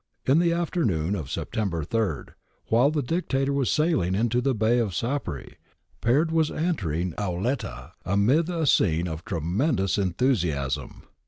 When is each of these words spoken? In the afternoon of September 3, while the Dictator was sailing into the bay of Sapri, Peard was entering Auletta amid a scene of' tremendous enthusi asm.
In 0.25 0.39
the 0.39 0.51
afternoon 0.51 1.15
of 1.15 1.29
September 1.29 1.83
3, 1.83 2.33
while 2.69 2.89
the 2.89 3.03
Dictator 3.03 3.53
was 3.53 3.69
sailing 3.71 4.15
into 4.15 4.41
the 4.41 4.55
bay 4.55 4.79
of 4.79 4.95
Sapri, 4.95 5.57
Peard 6.01 6.31
was 6.31 6.49
entering 6.49 7.13
Auletta 7.19 7.91
amid 8.03 8.49
a 8.49 8.65
scene 8.65 9.07
of' 9.07 9.23
tremendous 9.25 9.97
enthusi 9.97 10.51
asm. 10.51 11.03